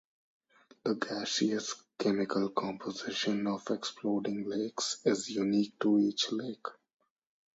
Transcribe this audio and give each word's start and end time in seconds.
The 0.83 0.95
gaseous 0.95 1.75
chemical 1.99 2.49
composition 2.49 3.45
of 3.45 3.69
exploding 3.69 4.45
lakes 4.49 4.99
is 5.05 5.29
unique 5.29 5.77
to 5.79 5.99
each 5.99 6.31
lake. 6.31 6.65